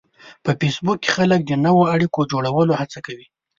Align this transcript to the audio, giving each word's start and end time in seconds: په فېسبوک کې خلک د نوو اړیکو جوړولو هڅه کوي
په 0.43 0.51
فېسبوک 0.59 0.97
کې 1.03 1.11
خلک 1.17 1.39
د 1.45 1.51
نوو 1.65 1.83
اړیکو 1.93 2.29
جوړولو 2.31 2.73
هڅه 2.79 2.99
کوي 3.05 3.25